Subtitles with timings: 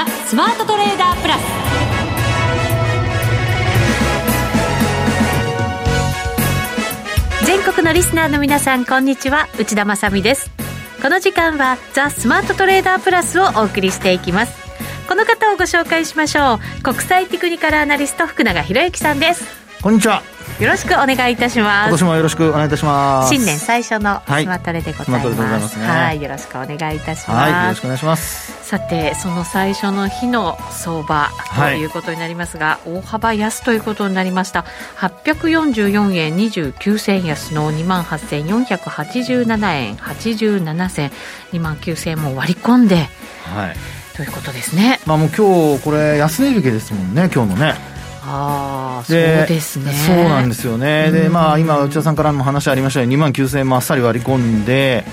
[0.00, 1.40] ザ・スマートトレーダープラス。
[7.44, 9.46] 全国のリスナーの皆さんこんにちは。
[9.58, 10.50] 内田まさです。
[11.02, 14.58] この時間はザ・スマートトレーダープラスをお送りしていきます。
[15.06, 16.82] この方をご紹介しましょう。
[16.82, 19.44] 国際テクニカルアナリスト福永博之さんです。
[19.82, 20.22] こんにちは
[20.60, 21.88] よろしくお願いいたします。
[21.88, 23.34] 今年もよろしくお願いいたします。
[23.34, 28.68] 新年最初のスマトレでございます,、はい、よろしくお願いいたします、はい、よろしくお願いします。
[28.68, 34.66] さてその最初の日の相場ということになりますが、はい、大幅安ということになりました。
[34.98, 41.10] 844円29銭安の2万8487円87銭。
[41.54, 42.96] 2万9000円も割り込んで、
[43.46, 43.76] はい、
[44.14, 45.00] ということですね。
[45.06, 49.92] まあもう今日これ安値引けですもんね今日のねあそうですね。
[49.92, 55.04] そうなんですよね、でまあ、今、内田さんからも話ありましたように2万9000円もあっさり割り込んで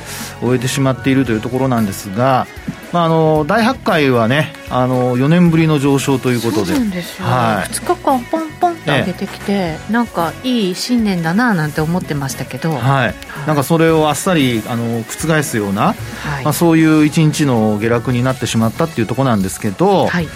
[0.41, 2.47] 終えてしまっているというところなんですが、
[2.91, 6.75] まあ、あの大発会はねあの4年ぶりの上昇ということで。
[6.75, 13.15] そうですよ、はい、2日間ポンポンって上げてきて、ええ、なんかいい新年だななんて思ってましたけど、はい、はい、
[13.47, 20.27] なんかそれをあっさりあの覆すような、はい、まあ、そういう一日の下落になってしまったっていうところなんですけど、はい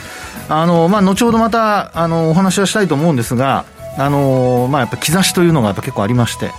[0.50, 3.66] あの、まあ、後ほどまた、あの、お話はしたいと思うんですが、
[3.98, 6.52] あの、まあ、やっぱ兆しというのがやっぱ結構ありまして。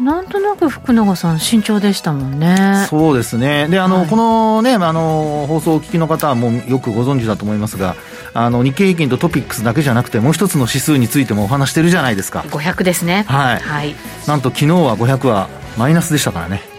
[0.00, 2.86] なんとなく福永さん、慎重でしたもんね。
[2.90, 3.68] そうですね。
[3.68, 7.94] で、あの、はい、このね、あの、放送をお聞きの方はもうよくご存知だと思いますが、
[8.34, 12.40] あの、日経平均とトピックスだけじゃなくて、もう一つの指数についてもお話してるじゃないですか。
[12.48, 13.24] 500ですね。
[13.28, 13.60] はい。
[13.60, 13.94] はい。
[14.26, 15.48] なんと昨日は500は
[15.78, 16.73] マイナスでしたからね。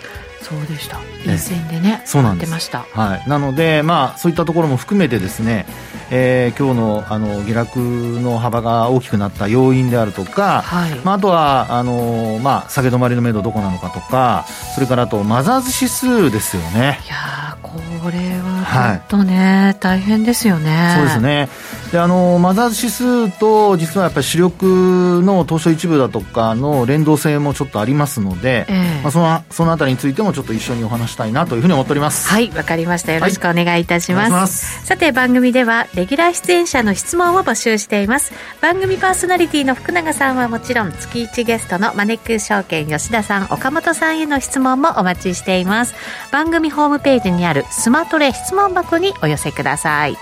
[0.45, 0.99] そうでした。
[1.25, 2.69] いい線でね、そうなんです。
[2.69, 3.27] はい。
[3.27, 5.65] なので、まあ、そういったところも含めてですね、
[6.11, 16.99] えー、今日のあの下落の幅が大きくなった要因であるとか、はい、まあ、あとはあの、まあ、下げ止まりの目処どこなのかとかそれからあとマザーズ指数ですよね。
[17.05, 20.93] いやこれはちょっとね、はい、大変ですよね。
[20.95, 21.49] そうですね
[21.95, 32.27] であのマザーズ指数と実はやっぱり主力の東証一部だとかの連動性もちょっとありますので、えー、まあ、そのそのあたりについてもちょっと一緒にお話したいなというふうに思っております。
[32.27, 33.13] はいわかりました。
[33.13, 34.31] よろしくお願いいたします。
[34.33, 34.85] はい、ます。
[34.85, 38.33] さて番組ではレギュラー出演者の質問を募集しています。
[38.59, 45.95] 番組パーソナリティの福永さんはもちろん月1ゲストのマネックス証券吉田さん岡本さんへの質問もお待ちしています。
[46.33, 50.17] 番組ホームページにあるスマトレ質問箱にお寄せください。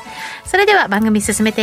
[0.45, 1.62] それでは番組進めて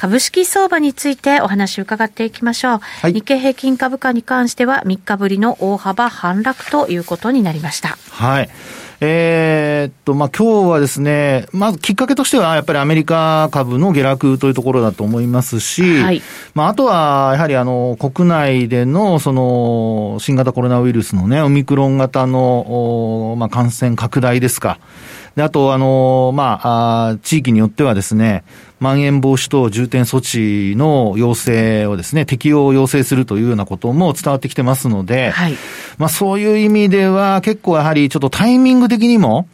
[0.00, 2.78] 株式相場についてお話を伺っていきましょう。
[2.78, 7.98] はい、日経平均株価に関しては3日ぶりの大幅反落ということになりました。
[8.10, 8.48] はい。
[9.02, 16.22] えー、っと、まあ、今日はですね、まずきっかけとしては、やっぱりアメリカ株の下落というところだと思いますし、はい、
[16.54, 24.78] まあ、あとは、やはりあの、国内での、その、新型コロナウイルスのね、オミクロン型の、まあ、感染拡大ですか。
[25.36, 28.44] で、あと、あの、まあ、あ地域によってはですね、
[28.80, 35.54] まん延防止等重点措置の要請をですね、適用を要請するというようなことも伝わってきてますので、はい、
[35.98, 39.46] まあそういう意味では結構やはりちょっとタイミング的にも、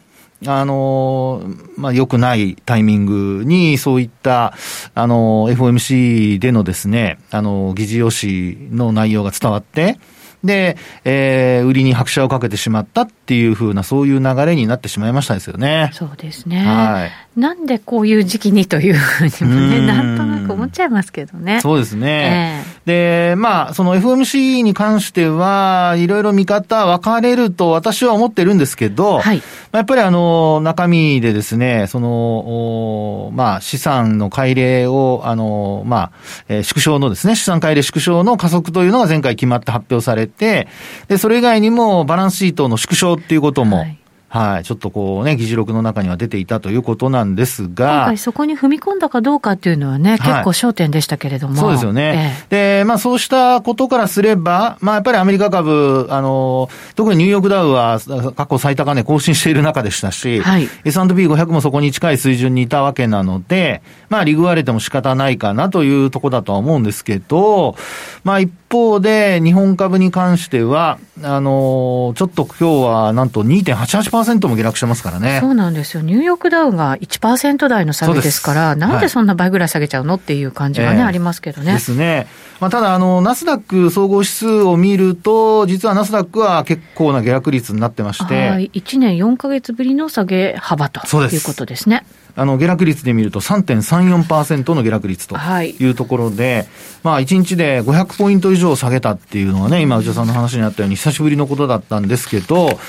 [0.45, 1.41] あの、
[1.77, 4.53] まあ、良くないタイミングに、そういった、
[4.93, 9.97] あの、FOMC でのですね、あの、議事要旨の内容が伝わって、
[10.43, 15.91] で、えー、売りに拍車をかけてしまったっていうふうな、そういう流れになってしまいましたですよね。
[15.93, 16.65] そうですね。
[16.65, 17.39] はい。
[17.39, 21.59] なんでこういう時期にというふうにもね、なんとなく思っちゃいますけどね。
[21.61, 22.63] そうですね。
[22.85, 29.43] えー、で、まあ、その FMC に関しては、いろいろ見方分かれると私は思ってるんですけど、はい。
[29.73, 36.11] やっぱりあの、中身でですね、その、まあ、資産の改良を、あの、まあ、
[36.47, 40.67] えー、縮小のですね、資産改良縮小の加速というのが前回決まって発表されて、
[41.07, 43.99] で、それ以外にもバランスシートの縮小っていうことも、はい
[44.29, 47.99] はい、ちょっとこうね、議事録の中には出ていたということなんですが。
[47.99, 51.55] 今回そこに踏み込んだかどうかっていうのはね、結構焦点でしたけれども。
[51.55, 52.45] そうですよね。
[52.51, 57.99] ええ、で、まあそうしたことからすれば、まあやっぱりアメリカ株、あの、特にニューヨークダウは
[58.35, 67.77] 過去最高値更新している中でしたし、はい、S&P500 もそこに近い水準にいたわけなので、まあリグわれても仕方ないかなというところだとは思うんですけど、
[68.25, 75.39] まあ一方で、日本株に関しては、あのー、ちょっと今日はなんと2.88%も下落してますからね。
[75.41, 76.03] そうなんですよ。
[76.03, 81.73] ニューヨークダウが1%台の下げですから、なんでそんな倍ぐらい下げちゃうのっていう感じがね、えー、ありますけどね。
[81.73, 82.27] ですね。
[82.59, 88.49] まあ、ただ、あの、ナスダック総合指数を見ると、実はナスダックは結構な下落率になってまして。
[88.49, 88.71] はい。
[88.73, 92.03] 1年4か月ぶりの下げ幅ということですね。
[92.39, 96.67] あの、下落率で見ると3.34%の下落率というところで、はい、
[97.03, 102.79] まあ、1日で500ポイント以上下げたっていうのはね、今、内田さんの話にあったように久しぶりのことだったんですけど、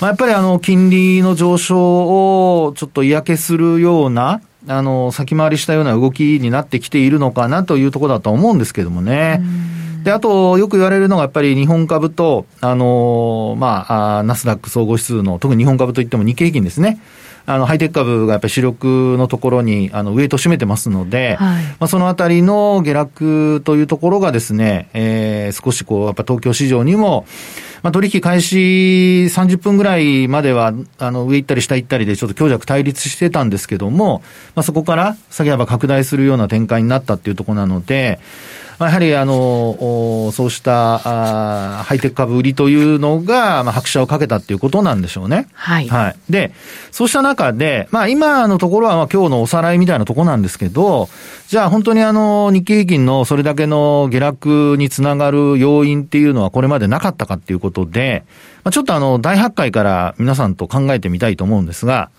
[0.00, 1.76] まあ、やっぱりあの、金利の上昇
[2.66, 9.40] をちょっと嫌気するような、あの、先回りしたような動きになってきているのかなというところだと思うんですけどもね。
[10.02, 17.00] で、あと、よく言われるのが、やっぱり日本株と、あの、まあ、ナスダック総合指数の、特に日本株といっても日経平均ですね。
[17.48, 27.26] あの、ハイテク株がやっぱり主力のところに、あの、ウエイト占めてますので、はい、まあ、そのあたりの下落というところがですね、えー、少しこう、やっぱ東京市場にも、
[27.82, 34.22] まあ、取引開始30分ぐらいまでは、あの、上行ったり下行ったりでちょっと強弱対立してたんですけども、
[34.54, 45.48] まあ、そこから下げ幅拡大するような展開になったっていうところなので、まあ、やはりあの、そうしたあハイテク株売りというのが、まあ、拍車をかけたっていうことなんでしょうね。
[45.52, 45.88] はい。
[45.88, 46.16] はい。
[46.30, 46.52] で、
[46.92, 51.08] そうした中で、まあ今のところはまあ今日のおさらいみたいなところなんですけど、
[51.48, 58.24] じゃあ本当にあの、日経平均のそれだけの下落につながる要因っていうのはこれまでなかったかっていうことで、
[58.64, 62.10] まあ、ちょっとあの、大発会から皆さんと考えてみたいと思うんですが、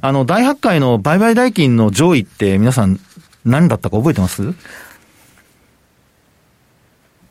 [0.00, 2.98] あの、大発会の売買代金の上位って皆さん
[3.44, 4.52] 何だったか覚えてます？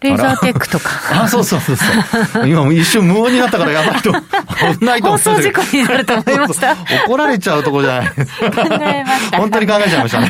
[0.02, 1.24] レーザーテックとか。
[1.24, 2.48] あ、そうそうそうそう。
[2.48, 4.12] 今一瞬無音になったからやばいと、
[4.80, 5.30] 危ないと思って。
[5.30, 6.76] 放送事故になると思いました。
[7.06, 8.10] 怒られちゃうとこじゃない。
[8.10, 8.16] 考
[8.82, 9.38] えました。
[9.38, 10.30] 本当に考えちゃいましたね。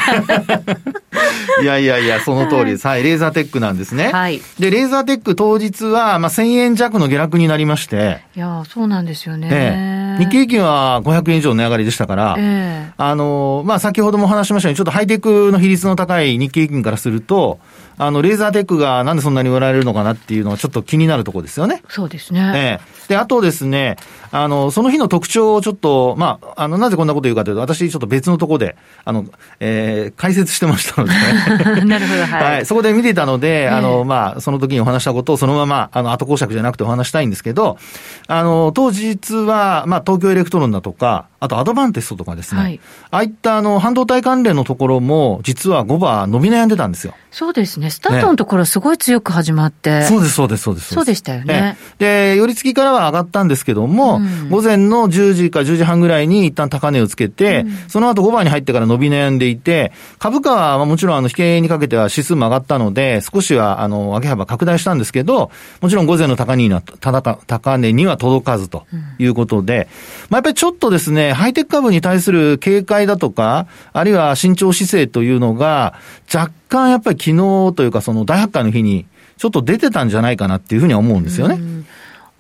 [1.61, 2.87] いやいやいや、その通りです。
[2.87, 4.11] はい、レーザーテックなんですね。
[4.11, 4.41] はい。
[4.59, 8.23] で、レーザーテック当日は、まあ、1000円弱の下落になりまして。
[8.35, 9.49] いやそうなんですよね。
[9.51, 17.59] え日経平均は500円以上値上がりでしたから、えー、あの、まあ、先ほども話しましたように、ちょっとハイテクの比率の高い日経平均からすると、
[17.97, 21.83] あの、レーザーテックがなんでそんなに売られるのかなっていうのはちょっと気になるところですよね。
[21.87, 22.51] そうですね。
[22.55, 23.07] ええ。
[23.09, 23.97] で、あとですね、
[24.31, 29.25] あの、その日の特徴をちょっと、まあ、あの、なぜこんなこと言うかというと、私ちょっと別のところで、あの、
[29.59, 32.43] えー、解説してましたので、ね、 なるほど、はい。
[32.43, 32.65] はい。
[32.65, 37.77] そこで見ていたので、あの、まあ、その時にお話したことをそのまま、あの、後講釈じゃなくてお話したいんですけど、
[38.27, 42.79] あの、当日は、まあ、東京エレクトロンだとか、あとアドバンテストとかですね、はい、
[43.09, 47.15] ああいったあの半導体関連のところも、実は後場伸び悩んでたんですよ。
[47.31, 50.93] そうですね、スタートのところ、すごい強く始まって、ね、そうです、そうです、そうです。
[50.93, 51.77] そうでしたよね。
[51.97, 65.51] で、寄り付きからは上がったんですけども、うん、午前の10時か10時半ぐらいに一旦高値をつけて、うん、その後5番に入ってから伸び悩んでいて、株価はもちろんあの引けにかけては指数も上がったので、少しはあの上げ幅拡大したんですけど、
[65.81, 68.85] もちろん午前の高値には高値には届かずと
[69.19, 69.85] いうことで、うん、
[70.29, 75.95] まあ、やっぱりちょっとですね、ハイテク株に対する警戒だとか、あるいは慎重姿勢というのが、
[76.33, 79.05] 若干やっぱり昨日というかその大発会の日に、
[79.41, 81.57] ちょっと出てたんじゃないかなっていうふうには思うんですよね。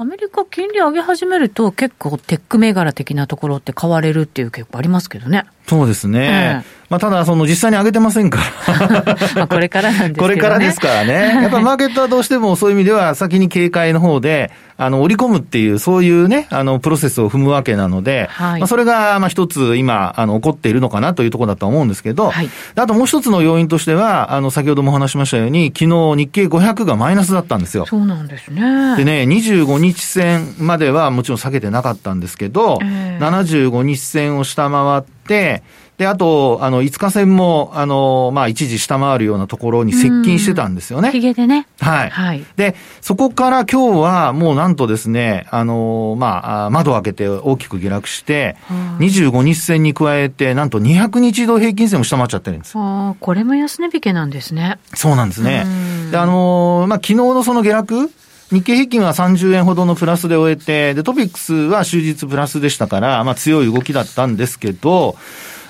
[0.01, 5.45] アメリカ金利上げ始めると結構テック銘柄的なところって買われるっていう結構ありますけどね。
[5.67, 6.63] そうですね。
[6.65, 11.41] えまあ、ただ、その実際に上げてませんから まあこれからなんですね、これからですからね。
[11.41, 27.85] やっぱマーケットはどうしてもそういう意味では先に警戒の方で、あの、織り込むっていう、そういうね、あの、プロセスを踏むわけなので、はい、まあ、それが、まあ、一つ今、あの、起こっているのかなというところだと思うんですけど、はい、あともう一つの要因としては、あの、先ほども話しましたように、昨日日経500がマイナスだったんですよ。
[27.85, 28.97] そうなんですね。
[28.97, 41.11] でね、25日線まではもちろん下げてなかったんですけど、えー、75日線を下回って、で、あと、あの、5日線も、あの、まあ、一時下回るようなところに接近してたんですよね。
[41.11, 41.67] ヒゲでね。
[41.79, 42.09] はい。
[42.09, 42.43] はい。
[42.55, 48.55] で、そこから今日はもうなんとですね、あの、まあ、窓を開けて大きく下落して、
[48.97, 52.73] 25日線に加えて、なんと200日移動平均線を下回っちゃってるんです。
[52.75, 54.79] ああ、これも安値引けなんですね。
[54.95, 55.67] そうなんですね。
[56.09, 58.09] で、あの、まあ、昨日のその下落、
[58.51, 65.15] 日経平均は30円ほどのプラスで終えて、で、トピックスは終日プラスでしたから、まあ強い動きだったんですけど、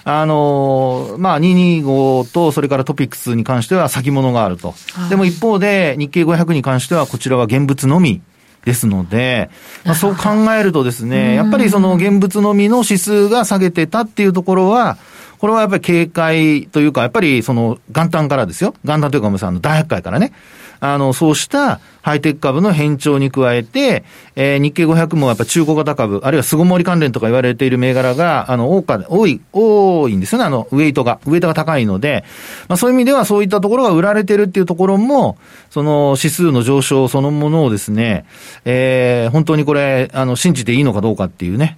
[0.03, 4.73] あの、まあ、225と、それからトピックスに関しては先物があると。
[5.09, 8.21] でも一方で、日経500に関しては、こちらは現物のみ。
[8.63, 9.49] ですので、
[9.85, 14.99] まあ、そう考えるとですね、やっぱりその現物のみの指数が下げてたっていうところは、
[15.39, 18.75] これはやっぱり警戒というか、やっぱりその元旦からですよ。
[18.83, 20.31] 元旦というか、もうあの大発会からね。
[20.81, 24.03] あの、そうしたハイテク株の変調に加えて、
[24.35, 31.19] えー、日経500もやっぱ中古型株、あるいは巣ごもり関連とか言われている銘柄が、あの、多か、多い、多いんですよね、あの、ウェイトが。
[31.27, 32.25] ウェイトが高いので、
[32.67, 35.37] まあそういう意味ではそういったところが売られてるっていうところも、
[35.69, 38.25] その指数の上昇そのものをですね、
[38.65, 41.77] えー、本当にこれ、あの、信じていいのかどうかっていうね、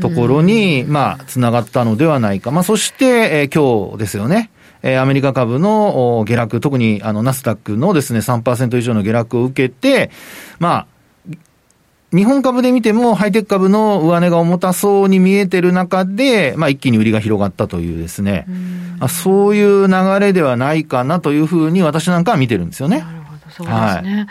[0.00, 2.50] ところに、まあ、つながったのではないか。
[2.50, 4.50] まあ、そして、えー、今日ですよね。
[4.86, 10.10] えー、アメリカ株の下落、特にあのナスダックのですね、3%以上の下落を受けて、
[10.58, 10.86] ま
[11.32, 11.36] あ、
[12.14, 18.46] 日本株で見ても、ハイテク株の上値が重たそうに見えてる中で、まあ、一気に売りが広がったというですね、
[19.00, 22.98] あそういう流れではないかなというふうに私なんかは見てるんですよね。
[22.98, 24.14] なるほど、そうですね。
[24.16, 24.26] はい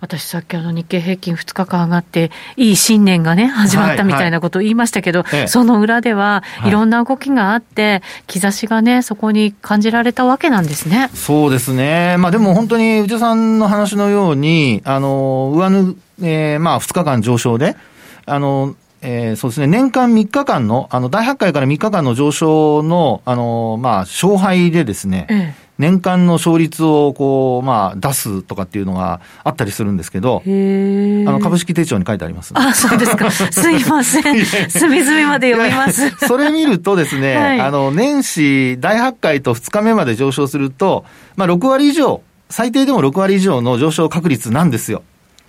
[0.00, 11.10] 私さっきあの日経平均2日間上がって、いい新年がね、始まったみたいなことを言いましたけど、はいはい、その裏ではいろんな動きがあって、兆しがね、そこに感じられたわけなんですね。
[11.14, 12.16] そうですね。
[12.18, 17.76] まあでも本当に内田さんの話のように、あの、上塗、えー、まあ2日間上昇で、
[18.24, 33.30] あの、えー、そうですね、年間3日間の、あの、大発会から3日間の上昇の、あの、まあ、勝敗でですね、ええ年間の勝率をこう、まあ、出すとかっていうのがあったりするんですけど、あの株式手帳に書いてあります、あ、そうですか。
[33.30, 34.70] すいません。
[34.70, 36.10] 隅々まで読みます。
[36.26, 41.04] それ見るとですね、 はい、あの、年始大発会と2日目まで上昇すると、
[41.36, 45.02] まあ、6割以上、最低でも6割以上の上昇確率なんですよ。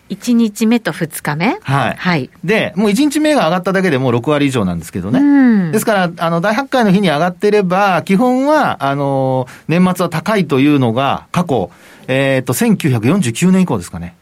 [0.09, 1.59] 1日目と2日目？
[1.61, 1.95] はい。
[1.95, 2.29] はい。
[2.43, 5.19] で、もう1日目が上がっただけでもう6割以上なんですけどね。
[5.19, 11.71] うん、ですから、あの、大発会の日に上がってれば、基本は、あの、年末は高いというのが、過去、
[12.07, 14.15] えっ、ー、と、1949年以降ですかね。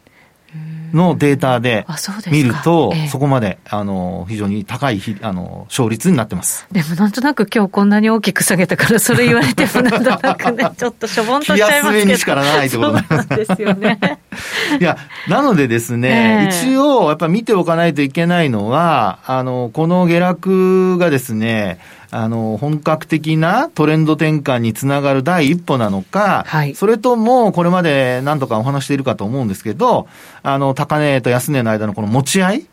[0.94, 1.86] のデータで
[2.32, 6.68] 見ると、そええ、そこまであの非常に高いあの勝率になってます。
[6.72, 12.12] でもなんとなく今日こんなに大きく下げたから、それ言われてもなんとなくね、 ちょっとしょぼんとしちゃいますけど。
[12.12, 13.02] にしかならないってことな。
[13.02, 14.00] んですよね。
[14.80, 21.80] いや、なのでですね、えー、一応やっぱ見ておかないといけないのは、あの、この下落がですね、
[22.12, 30.08] あの、本格的なトレンド転換につながる第一歩なのか、はい、それとも、これまで何度かお話しているかと思うんですけど、
[30.44, 32.68] あの、高値と安値の間のこの持ち合い？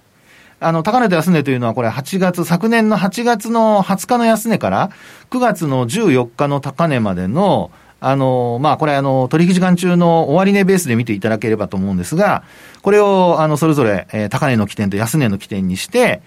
[0.61, 4.91] あの、高値と安値というのはこれ8月、昨年の8月の20日の安値から
[5.31, 12.45] 9月の14日の高値までの、あの、まあ、これあの、取引時間中の終値ベースで見ていただければと思うんですが、
[12.83, 16.21] これを、あの、それぞれ、えー、高値の起点と安値の起点にして、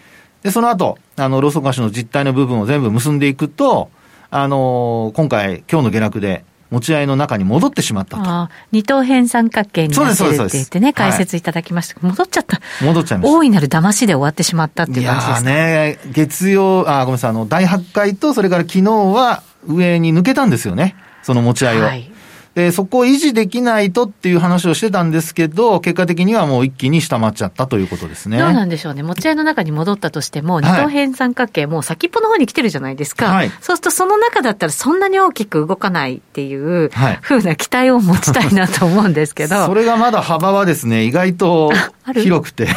[0.48, 3.90] で、その後、あの、ローソク足の実態の部分を全部結んでいくと、
[4.30, 8.50] あのー、今回、今日の下落で、持ち合いの中に戻ってしまったと。
[8.72, 12.62] 二等辺三角形になってるって言ってね、解説いただきました、はい、戻っちゃった。
[12.82, 13.38] 戻っちゃいました。
[13.38, 15.50] 大いなる騙しで終わってしまったっていう感じですか？
[15.50, 15.60] いや
[15.94, 20.96] ね、月曜、あ、ごめんなさい、あの、第8回と、それから昨日は上に抜けたんですよね。
[21.24, 21.84] その持ち合いを。
[21.84, 22.10] はい
[22.58, 28.40] で、そこを維持できないとっていう話をしてたんですけど、結果的にはもう一気に下回っちゃったということですね。
[28.40, 29.04] どうなんでしょうね。
[29.04, 33.28] 持ち合いの中に戻ったとしても、二等辺三角形、もう先っぽの方に来てるじゃないですか。
[33.28, 36.90] はい、そうするとその中だったらそんなに大きく動かないっていう
[37.22, 39.62] ふうな期待を持ちたいなと思うんですけど。
[39.68, 41.72] それがまだ幅はですね、意外と
[42.16, 42.70] 広くて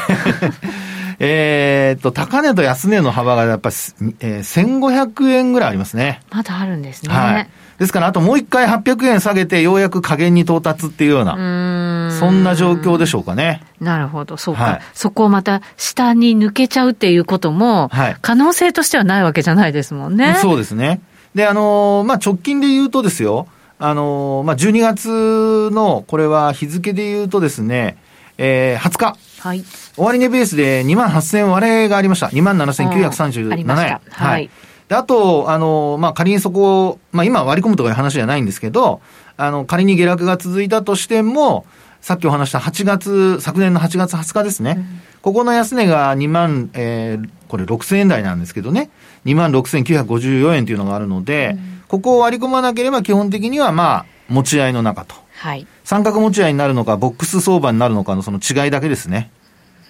[1.23, 3.75] えっと、高値と安値の幅がやっぱり、
[4.21, 6.23] えー、1500円ぐらいありますね。
[6.31, 7.12] まだあるんですね。
[7.12, 7.49] はい。
[7.79, 13.62] ですから、あともう一回800円下げて、ようやく下限に到達っていうような、そんな状況でしょうかね。
[13.81, 20.39] なるほど、そうか、はい、そこをまた下に抜けちゃうっていうことも、はい、可能性としてはないわけじゃないですもんね。
[20.41, 21.03] そうですね。
[21.35, 23.47] で、あのー、まあ、直近で言うとですよ、
[23.79, 27.99] あのー、まあ、12月の、これは日付で言うとですね、
[28.39, 29.30] えー、20日。
[29.41, 29.65] はい。
[29.97, 32.29] 終値ベースで2万8000割れがありました。
[32.29, 33.67] 2万7937円。
[33.67, 34.01] はい。
[34.11, 34.51] はい
[34.91, 39.01] で、あと、あの、まあ、仮にそこを、まあ、今割り込むとかいう話じゃないんですけど、
[39.37, 41.65] あの、仮に下落が続いたとしても、
[42.01, 44.75] さっきお話した8月、昨年の8月20日ですね。
[44.79, 48.91] うん、ここの安値が2万、えー、これ6000円台なんですけどね。
[49.27, 55.15] 2万6954円というのがあるので、うん、ここを割り込まなければ基本的にはまあ、持ち合いの中と。
[55.41, 55.67] はい。
[55.85, 59.31] 三角持ち合いになるのか、ボックス相場になるのかのその違いだけですね。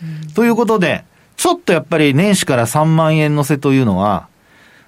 [0.01, 1.05] うん、ということで、
[1.37, 4.29] ちょっとやっぱり年始から3万円乗せというのは、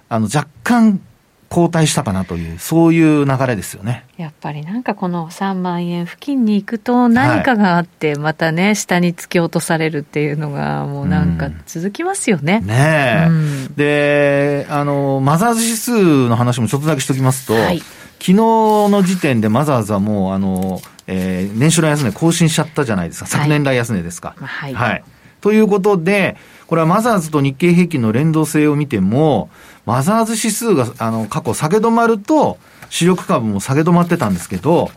[0.09, 1.01] あの、若干
[1.49, 4.05] 後退したかなという、そういう流れですよね。
[4.17, 12.61] やっぱりなんかこの3万円付近に行くと何かがあって、またね、下に突き落とされるっていうのが、もうなんか続きますよね。
[12.63, 17.83] うん、ねえ、うん、で、あの、マザーズ指数の話もちょっとだけしておきますと、はい、
[18.23, 23.27] 昨日の時点でマザーズはもう、あの、えー、年初来安値更新しちゃったじゃないですか。
[23.27, 24.37] 昨年来安値ですか。
[24.39, 24.75] はい。
[24.75, 25.05] はい。
[25.41, 26.37] ということで、
[26.69, 29.51] これはマザーズと日経平均の連動性を見ても、
[29.87, 32.59] マザーズ指数があの過去下げ止まると、
[32.91, 34.93] 主力株も下げ止まってたんですけど、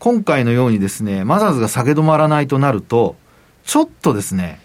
[0.00, 3.14] 今回のようにですね、マザーズが下げ止まらないとなると、
[3.64, 4.58] ちょっとですね、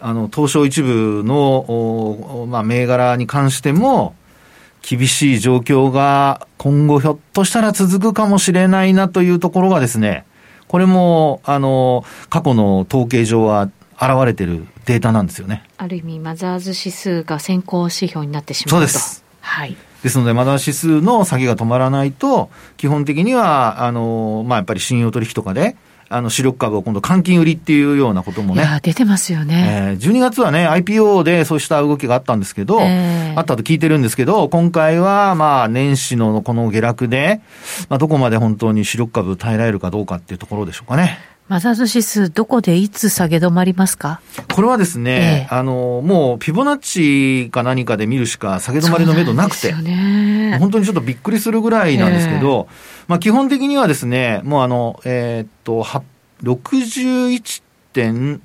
[0.00, 4.14] あの、東証一部の、まあ、銘柄に関しても、
[4.86, 10.26] 厳しい状況が今後ひょっとしたら続くかもしれないなというところがですね、
[10.68, 15.64] これも、あの、過去の統計上は現れてるデータなんですよね。
[15.78, 18.76] ある意味、マザーズ指数が先行指標になってしまうと。
[18.76, 19.24] そうです。
[19.40, 19.76] はい。
[20.02, 25.76] ですので、マザー指数の下げが止まらないと、基本的には、あの、まあ、やっぱり信用取引とかで、
[26.08, 28.62] あの、主力株を今度換金売りっていうようなこともね。
[28.62, 29.96] いや、出てますよね。
[29.98, 37.40] えー、12月はね、IPO でそうした動きがあったんですけど、えー、あったと聞いてるんですけど、今回は、まあ、年始のこの下落で、
[37.88, 41.18] まあ、どこまで本当に主力株耐えられるかどうかっていうところでしょうかね。
[41.46, 44.22] マザーズ指数、どこでいつ下げ止まりますか？
[44.54, 52.74] これはですね、ええ、あの、もう、ピボナッチか何かで見るしか下げ止まりの目処なくて、ね、本当にちょっとびっくりするぐらいなんですけど、え、
[53.08, 55.84] まあ、基本的にはですね、もうあの、えー、っと、
[56.42, 58.40] 61点、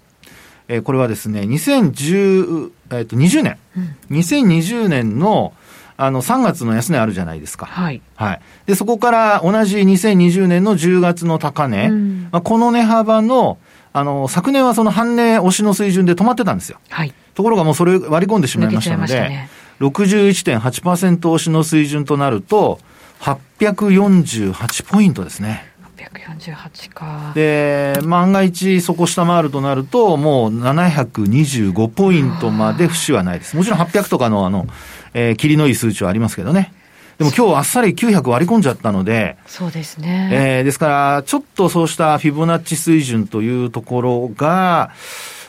[0.67, 5.53] えー、これはですね、2010、えー、っと、20年、うん、2020年の、
[6.01, 7.65] あの、3月の安値あるじゃないですか。
[7.65, 8.01] はい。
[8.15, 8.41] はい。
[8.65, 13.57] で、そこから同じ2020年の10月の高値、うん、まあ、この値幅の、
[13.91, 16.79] あの、昨年はその半値押しの水準で止まってたんですよ。
[16.87, 17.13] はい。
[17.35, 19.49] ところがもうそれ割り込んでしまいましたので、ね、
[19.81, 22.79] 61.8%押しの水準となると、
[23.19, 25.69] 848ポイントですね。
[25.97, 27.31] 848か。
[27.35, 33.57] で、万が一そこ下回るとなると、もう725ポイントまで節はないです。
[33.57, 34.65] もちろん800とかのあの、
[35.13, 36.73] えー、霧のいい数値はありますけどね。
[37.17, 40.29] でも今日あっさり900割り込んじゃったので、そうですね。
[40.31, 44.91] えー、ですから、ちょっとそうしたフィボナッチ水準というところが、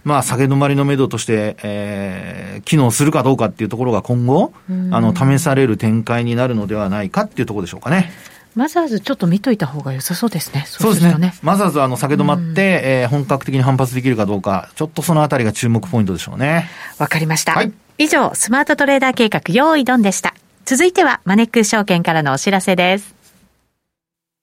[0.02, 4.52] まあ、下げ止まりのめどとして、えー、機能するかどうかっていうところが今後、
[4.90, 8.11] あの、試される展開になるのではないかっていうところでしょうかね。
[8.57, 10.64] マザーズちょっと見といた方が良さそうですね。
[10.67, 11.14] そうですね。
[11.19, 16.69] ねマザーズはあの下げ止まって、うん、えー、本格的に反発できるかどうか、ちょっとそのあたりが注目ポイントでしょうね。
[16.99, 17.52] わかりました。
[17.52, 17.73] はい。
[18.02, 20.33] 以上、スマートトレーダー計画、用意ドンでした。
[20.64, 23.14] 続いては、マネックス証券からのお知らせです。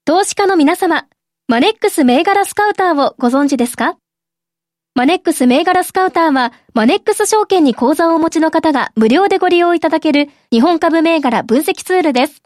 [0.05, 1.07] 投資家の皆様、
[1.47, 3.97] マネックス銘柄スカウターをご存知ですか？
[4.93, 12.43] マネックス銘柄スカウターは、マネックス証券に口座をお持ちの方が無料でご利用いただける日本株銘柄分析ツールです。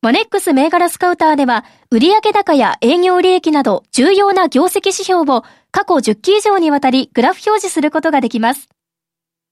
[0.00, 8.70] マネックス銘柄スカウターでは、売上高や営業利益など重要な業績指標を過去10期以上にわたりグラフ表示することができます。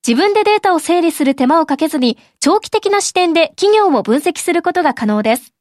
[0.09, 5.53] 自分でデータを整理する手間をかけずに、長期的な視点で企業を分析することが可能です。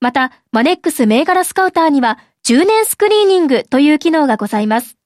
[0.00, 4.96] また、マネックス銘柄スカウターには、10年スクリーニングという機能がございます。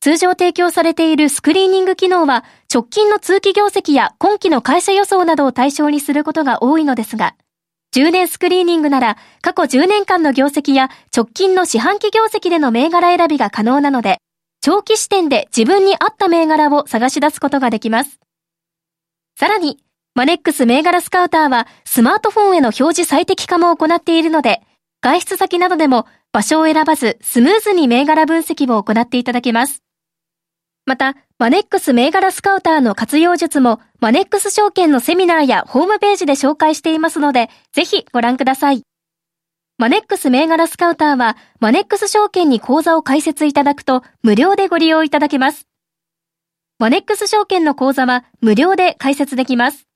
[0.00, 7.34] 通常提供されているスクリーニング機能は、直近の通期業績や今期の会社予想などを対象にすることが多いのですが、
[7.94, 14.16] 10年スクリーニングなら過去10年間の業績や直近の四半期業績での銘柄選びが可能なので、
[14.62, 18.20] 長期視点で自分に合った銘柄を探し出すことができます。
[19.38, 19.82] さらに、
[20.14, 24.60] マネックス銘柄スカウターはスマートフォンへの表示最適化も行っているので、
[25.00, 29.82] 外出先などでも場所を選ばずスムーズに銘柄分析を行っていただけます。
[30.84, 38.82] また、マネックス銘柄スカウターの活用術も、マネックス証券のセミナーやホームページで紹介していますので、ぜひご覧ください。
[39.80, 45.66] マネックス銘柄スカウターは、マネックス証券に口座を開設いただくと、無料でご利用いただけます。
[46.78, 49.86] マネックス証券の口座は、無料で開設できます。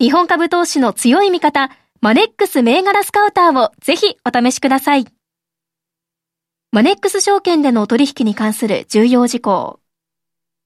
[0.00, 5.04] 日本株投資の強い味方、マネックス銘柄スカウターをぜひお試しください。
[6.72, 9.80] マネックス証券での取引に関する重要事項。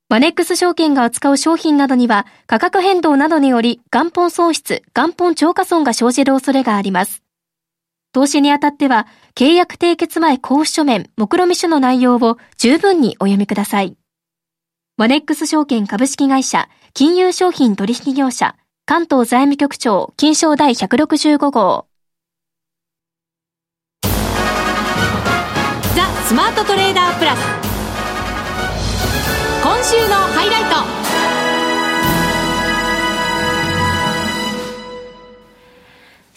[0.09, 7.25] マネックス証券が扱う商品などには価格変動などにより元本損失、元本超過損が生じる恐れがあります。
[8.12, 13.97] 投資にあたっては契約締結前交付書面、目論見書の内容を十分にお読みください。
[14.97, 21.87] マネックス証券株式会社、金融商品取引業者、関東財務局長、金賞第165号。
[25.94, 27.40] ザスマートトレーダープラス
[29.62, 30.62] 今週のハイライ
[31.03, 31.08] ト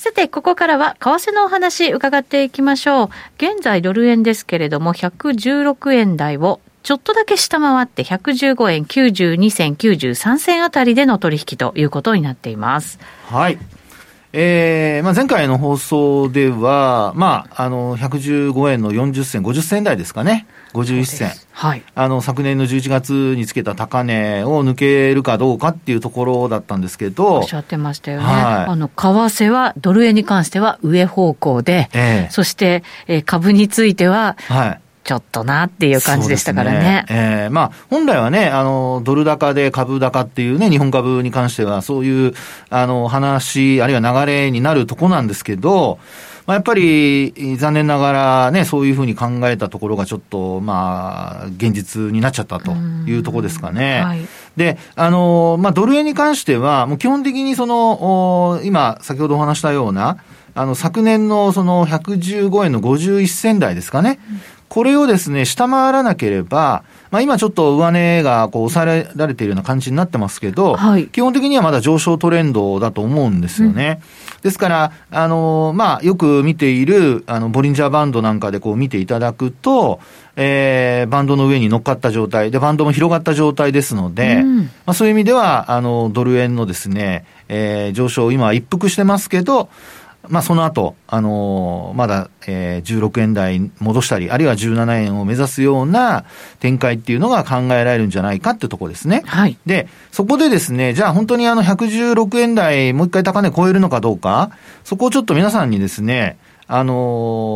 [0.01, 3.09] さて、ここからは為替のお話伺っていきましょう。
[3.37, 12.97] 現在ドル円ですけれども、116円台をちょっとだけ下回って115円92銭93銭あたりでの取引ということになっています。
[13.29, 13.59] はい。
[14.33, 20.47] えー、まあ、前回の放送では、まあ、あの、115円の40銭、50銭台ですかね。
[20.73, 21.31] 51銭。
[21.51, 21.83] はい。
[21.95, 27.39] あの、昨年の11月につけた高値を抜けるかどうかっていうところだったんですけど。
[27.39, 28.25] おっしゃってましたよね。
[28.25, 34.81] はい、あの、為替は、ドル円に関しては上方向で、えー、そして、えー、株については、はい。
[35.03, 36.79] ちょっとなっていう感じでしたからね。
[36.79, 42.33] ねえー、まあ、本来はね、あの、ドル高で株高っていうね、日本株に関しては、そういう、
[42.69, 45.97] あの、話、あるいは流れになるとこなんですけど、
[46.45, 54.01] まあ、やっぱり、残念ながらね、そういうふうに考えたところがちょっと、まあ、現実になっちゃったというところですかね。
[54.01, 60.17] はい、で、あの、まあ、ドル円に関しては、もう基本的にその、今、先ほどお話したような、
[60.53, 64.19] あの、昨年のその115円の51銭台ですかね。
[64.71, 73.99] これをですね、下回らなければ、まあ今ちょっと上値がこう抑えられているような感じになってますけど、はい、基本的にはまだ上昇トレンドだと思うんですよね。
[74.35, 79.99] うん、ですから、あの、まあよく見ている、あの、ボリンジャーバンドなんかでこう見ていただくと、
[80.37, 89.67] えー、バンドの上に乗っかった状態で、バンドも広がった状態ですので、うん、まあそういう意味では、あの、ドル円のですね、えー、上昇、今一服してますけど、
[90.29, 96.25] まあ、その後、あのー、まだ、えー、16円台戻したり、あるいは17円を目指すような
[96.59, 99.23] 展開っていうのが考えられるんじゃないかってとこですね。
[99.25, 99.57] はい。
[99.65, 104.51] で、そこでですね、じゃあ本当にあの116円台、もう一回高値超えるのかどうか、
[104.83, 106.93] そこをちょっと皆さんにですね、あの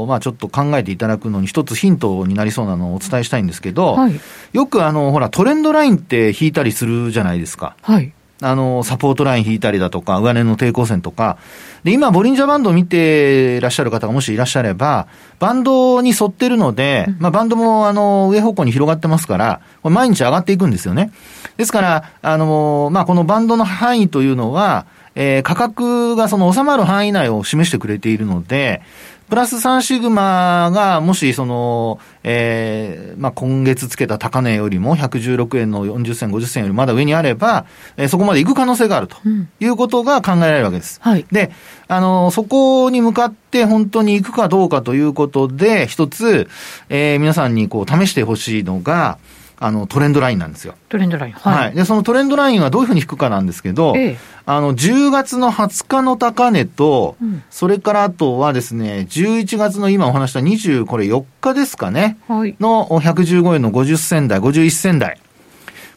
[0.06, 4.20] ー、まあちょっと考えていただくのに一つヒントになりそうなのをお伝えしたいんですけど、はい、
[4.54, 7.78] よくあの、ほら、トレンドラインって引いたりするじゃないですか。
[7.82, 8.12] はい。
[8.42, 11.38] あの、サポートライン引いたりだとか、上値の抵抗線とか、
[11.84, 15.08] で、今、ボリンジャーバンドを見ていらっしゃる方がもしいらっしゃれば、
[15.40, 21.12] バンドに沿ってるので、まあ、バンドも、あの、上方向に広がってますから、これ毎日上がっていくんですよね。
[21.56, 28.82] ですから、あの、まあ、このバンドの範囲というのは、えー、価格がその収まる範囲内を示してくれているので、
[29.30, 37.66] プラス3シグマが、もし、その、えー、まあ、今月つけた高値よりも116円の40銭、50銭よりまだ上にあれば、
[37.98, 39.18] えー、そこまで行く可能性があると
[39.60, 41.02] いうことが考えられるわけです。
[41.04, 41.26] うん、はい。
[41.32, 41.52] で、
[41.88, 46.48] あの、そこに向かって本当に行くかどうかということで、一つ、
[46.90, 49.18] えー、皆さんにこう試してほしいのが、
[49.60, 50.76] あの、トレンドラインなんですよ。
[50.90, 51.34] トレンドライン。
[51.34, 51.66] はい。
[51.68, 62.18] はい、で、そのトレンドラインはどういうふうに引くかなんですけど、ええ、あの、10月の20日の高値と、うん、それからあとはですね、11月の今お話した20、これ4日ですかね。
[62.28, 62.56] はい。
[62.60, 65.20] の115円の50銭台、51銭台。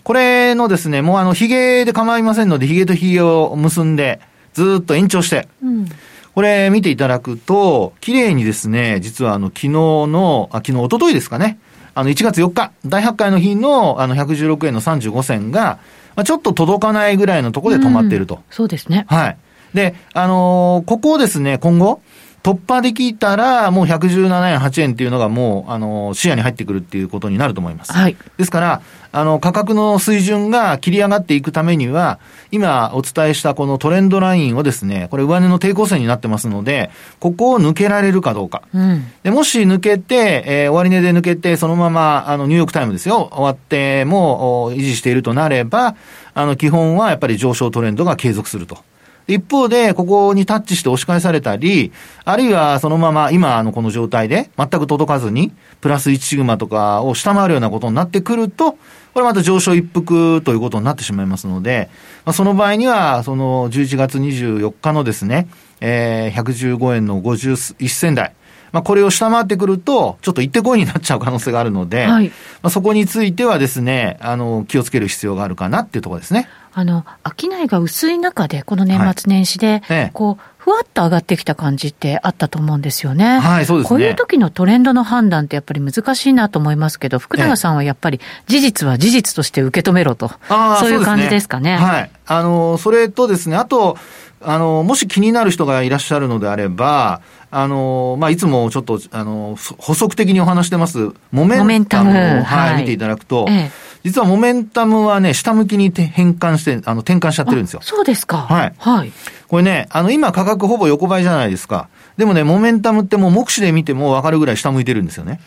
[0.04, 4.20] これのですね、もうあの、髭で構いませんので、髭と髭を結んで、
[4.54, 5.86] ずっと延長して、うん、
[6.34, 11.58] これ見ていただくと、綺麗にですね、実はあの、昨日の、あ、昨日、一昨日ですかね。
[11.98, 15.80] あの、1月4日、第8回の日の、あの、116円の35銭が、
[16.14, 18.38] まあ、ちょっと届かないぐらいのところで止まっていると。
[18.50, 19.04] そうですね。
[19.08, 19.36] はい。
[19.74, 22.00] で、あのー、ここをですね、今後、
[22.42, 27.92] 突破できたら、もう117円8円っていうのがもう、あの、視野に入ってくるっていうことになると思います。
[27.92, 28.16] はい。
[28.36, 32.18] ですから、あの、価格の水準が切り上がっていくためには、
[32.50, 38.62] 今お伝えしたこのトレンドラインをですね、これ上値の抵抗線になってますので、ここを抜けられるかどうか。
[38.74, 45.96] うん、でもし抜けて、えー、終値で抜けて、そのまま、あの、ニューヨークタイムですよ、終わっても維持しているとなれば、
[46.34, 48.78] あの、基本はやっぱり上昇トレンドが継続すると。
[49.28, 51.92] 一方で、ここにタッチして押し返されたり、
[52.24, 58.78] あるいはそのまま今のこの状態で全く届かずに、プラス1シグマとかを下回るようなことになってくると、こ
[59.20, 61.90] れまた上昇一服ということになってしまいますので、
[62.24, 65.48] まあ、その場合には、その11月24日のですね、
[65.80, 68.32] えー、115円の51銭台、
[68.72, 76.48] まあ、これを下回ってくると、ちょっと行ってこいになっちゃう可能性があるので、はい、まあ、そこについてはですね、あの、気をつける必要があるかなっていうところですね。
[76.74, 83.38] あの、商いが薄い中で、この年末年始で、はい、こう、ふわっと上がってきた感じってあったと思うんですよね。
[83.38, 83.88] はい、そうですね。
[83.88, 90.30] こういう時のトレンドの判断ってやっぱり難しいなと思いますけど、福永さんはやっぱり事実は事実として受け止めろと、
[90.78, 91.70] そういう感じですかね。
[91.70, 92.10] ねはい。
[92.26, 93.96] あの、それとですね、あと、
[94.40, 97.20] あの、もし気になる人がいらっしゃるのであれば、
[97.50, 107.80] あの、まあ、いつもちょっと、あの、補足的にお話してます、モメンタムを、はい、はい、見ていただくと、ええ実はモメンタムはね、下向きに変換して、あの、転換しちゃってるんですよ。
[107.82, 108.38] そうですか。
[108.38, 108.74] はい。
[108.78, 109.12] はい。
[109.48, 111.88] これね、あの、今価格ほぼ横ばいじゃないですか。
[112.16, 115.40] でもね、モメンタムってもう目視で見てもわかるぐらい下向いてるんですよね。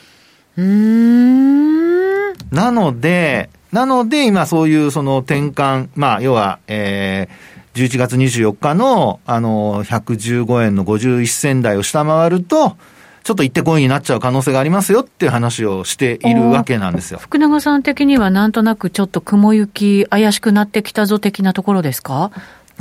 [0.58, 2.34] うん。
[2.52, 12.76] なので、なので、今そういうその転換、まあ、要は、えー、11月24日の、あの、115円の51銭台を下回ると、
[13.24, 17.20] ちょっと行ってこいになっちゃう可能性がありますよっていう話をしているわけなんですよ。
[17.20, 22.32] 福永さん的にはなんとなくちょっと雲行き怪しくなってきたぞ的なところですか？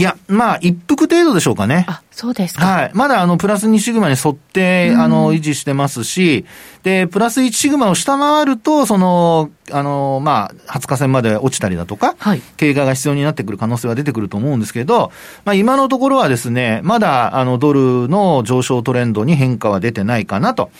[0.00, 1.84] いや、まあ、一服程度でしょうかね。
[1.86, 2.64] あ、そうですか。
[2.64, 2.90] はい。
[2.94, 6.46] まだ、あの、プラス2シグマに沿って、あの、維持してますし、
[6.84, 15.12] で、プラス1シグマを下回ると、その、あの、まあ、20日線まで落ちたりだとか、はい、経過が必要になってくる可能性は出てくると思うんですけど、
[15.44, 20.70] まあ、今のところはですね、まだ、あの、ドルの上昇トレンドに変化は出てないかなと。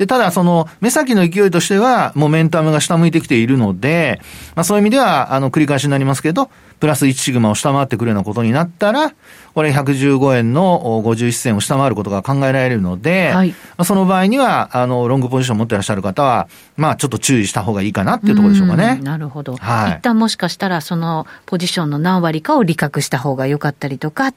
[0.00, 4.22] で、ただその、目先の勢いとしては、モメンタムが下向いてきているので、
[4.54, 6.48] まあそういう意味では、あの、繰り返しになりますけど、
[6.80, 9.12] プラス1シグマを下回ってくるようなことになったら、
[9.54, 18.98] これ115円の51銭を下回ることが考えられるので、はい、その場合には、あの、ロングポジションを持ってらっしゃる方は、まあ、ちょっと注意した方がいいかなっていうところでしょうかね。
[19.02, 19.56] なるほど。
[19.56, 19.92] はい。
[19.98, 24.32] 一旦もしかしたら、そのポジションの何割かを利確した方が良かったりとか、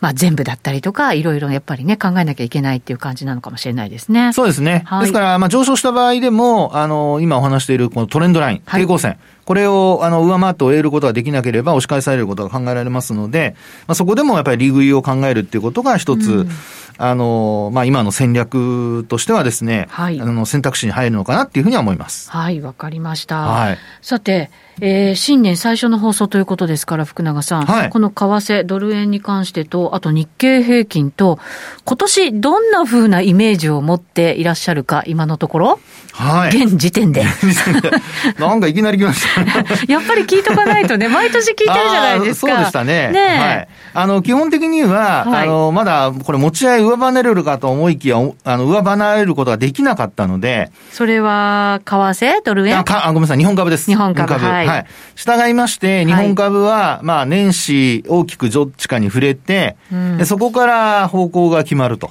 [0.00, 4.32] まあ、全部だったりとか、いろいろやっぱりね、考えなきゃいけないっていう感じなのかもしれないですね。
[4.32, 4.82] そうですね。
[4.86, 13.54] はい、ですから、まあ、上昇した場合でも、あの、今お話しているこのトレンドライン、平行線、はいこれを、あの、上回って終えることができなければ押し返されることが考えられますので、
[13.86, 16.50] まあ、そこでもやっぱり利食いを考えるっていうことが一つ、うん、
[16.98, 22.30] あの、まあ、今の戦略としてはですね、はい、あの、選択肢に入るのかなっていうふうには思います。
[22.30, 23.40] はい、わかりました。
[23.40, 23.78] はい。
[24.00, 31.38] さて、えー、新年最初の放送ということですから、福永さん、はい、この為替、ドル円に関してと、あと日経平均と、
[31.84, 35.80] 今年どんなふうなイメージを持っていらっしゃるか、今のところ、
[36.12, 37.24] はい、現時点で。
[38.38, 39.40] なんかいきなり来ました、
[39.92, 42.52] やっぱり聞いとかないとね、毎年聞いてるじゃないですか。
[42.52, 43.10] そうでしたね。
[43.10, 43.68] ねはい。
[43.94, 50.70] あの、基本的には、はい、あの、まだ、これ持ち合い上離れるかと思いきや、あの、上離れることができなかったので。
[50.92, 52.42] それは、為替？
[52.44, 52.78] ドル円？
[52.78, 53.90] ああ、ごめんなさい、日本株です。
[53.90, 54.32] 日本株。
[54.32, 54.66] はい。
[54.66, 54.86] はい。
[55.16, 59.76] 従いまして、日本株は、まあ、年始大きくどっちかに触れて、
[60.24, 62.10] そこから方向が決まると。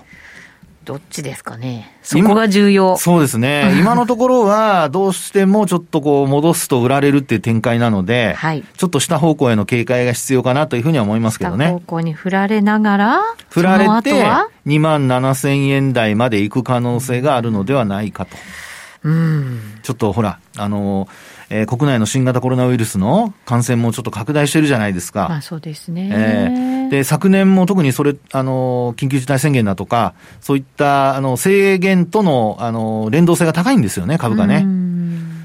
[0.86, 1.98] どっちですかね。
[2.02, 2.98] そこが重要。
[2.98, 3.74] そうですね。
[3.80, 11.68] 今のところは、どうしてもちょっとこう、戻すと売られるっていう展開なので、はい、ちょっと下方向への警戒が必要かなというふうには思いますけどね。
[11.68, 14.26] 下方向に振られながら、振られて、
[14.68, 18.36] 2万7千円台まで行く可能性があるのではないかと。
[19.04, 19.60] うん。
[19.84, 21.08] ちょっとほら、あの
[21.50, 25.28] えー、国内の新型コロナウイルスの感染もちょっと拡大してるじゃないですか。
[25.30, 26.10] まあそうですね。
[26.12, 34.66] えー、で、昨年も特にそれ、あの、緊急事態宣言だとか、そういった、あの、制限との、あの、連動性が高いんですよね、株価ね。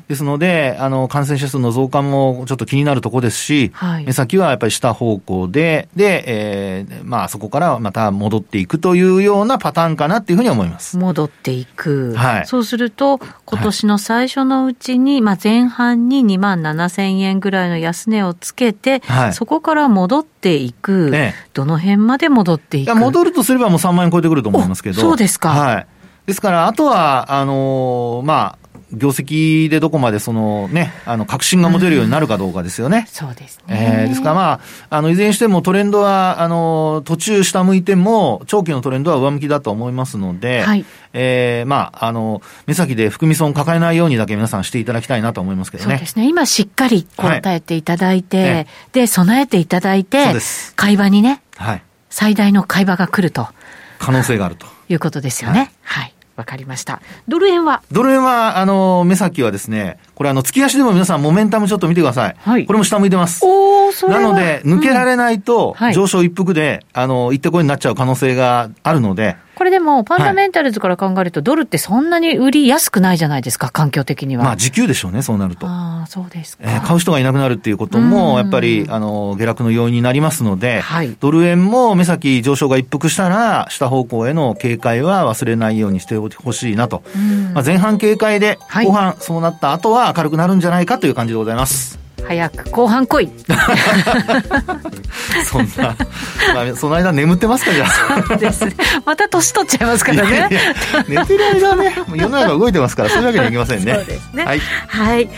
[0.09, 10.97] ですので、あの、感染者数の増加もちょっと気になるところですし、はい、目先はやっぱり下方向で、で、えー、まあそこからまた戻っていくというようなパターンかなっていうふうに思います。
[10.97, 12.15] 戻っていく。
[12.15, 12.47] はい。
[12.47, 21.11] そうすると、今年の最初のうちに、はい、まあ前半に2万7千円ぐらいの安値をつけて、はい、そこから戻っていく。
[21.11, 22.95] ね、どの辺まで戻っていく？
[22.95, 25.01] 戻るとすればもう3万円超えてくると思いますけど。
[25.03, 25.51] そうですか。
[25.51, 25.87] はい。
[26.25, 32.99] ですから、あとは、あのー、まあ、業績でどこまでそのね、あの、確信が持てるようになるかどうかですよね。
[32.99, 34.03] うん、そうですね。
[34.03, 34.61] えー、ですからまあ、
[34.97, 40.85] あの、いずれにしてもトレンドは、あの、途中下向いても、長期のトレンドは上向きだと思いますので、はい。
[41.13, 45.91] えー、まあ、あの、目先で含み損を抱えないようにだけ皆さんしていただきたいなと思いますけどね。
[45.91, 46.27] そうですね。
[46.27, 50.75] 今しっかり答えていただいて、はい、で、備えていただいて、そうです。
[50.77, 51.83] 会話にね、はい。
[52.09, 53.49] 最大の会話が来ると。
[53.99, 54.67] 可能性があると。
[54.89, 55.71] いうことですよね。
[55.83, 57.03] はい、はいわかりました。
[57.27, 57.83] ドル円は？
[57.91, 62.37] ドル円は、あの、目先はですね、これあの、月足でも皆さんモメンタムちょっと見てください。
[62.39, 62.65] はい。
[62.65, 63.45] これも下向いてます。
[63.45, 74.45] おそなので、抜けられないと、上昇一服で、あの、行ってこいになっちゃう可能性があるので、これでも、ファンダメンタルズから考えると、ドルってそんなに売りやすくないじゃないですか、環境的には。
[74.45, 75.67] まあ、時給でしょうね、そうなると。
[75.67, 76.63] ああ、そうですか。
[76.65, 87.03] えー、買う人がいなくなるっていうことも、やっぱり、あの、下落の要因になりますので、はい、ドル円も目先上昇が一服したら、下方向への警戒は忘れないようにしてほしいなと。
[87.53, 92.08] まあ、前半警戒で、後半そうなった後は明るくなるんじゃないかという感じでございます。
[92.29, 93.33] 早く後半来い。
[95.47, 95.97] そんな、
[96.55, 97.87] まあ、その間眠ってますかじゃ
[98.31, 98.37] あ。
[98.37, 98.67] です
[99.07, 100.29] また年取っちゃいますからね。
[100.29, 100.61] いやいや
[101.09, 103.95] 寝てる間ね世の中動いてますからそういうわけにはいきませんね。
[103.95, 104.45] そうですね。
[104.45, 105.31] はい、はい。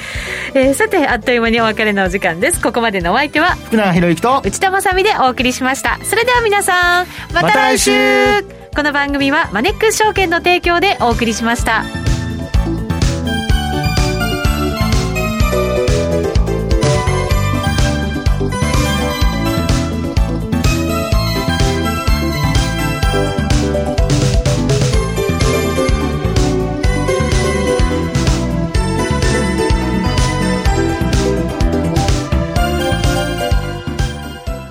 [0.55, 2.61] えー、さてあっという間にお別れのお時間です。
[2.61, 5.99] ここまでのお相手は福永博之と内田まさでお送りしました。
[6.03, 7.97] それでは皆さんまた来週,、ま、
[8.41, 8.61] 来週。
[8.75, 12.10] この番組はマネックス証券の提供でお送りしました。